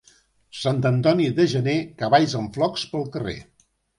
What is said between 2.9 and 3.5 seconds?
pel carrer.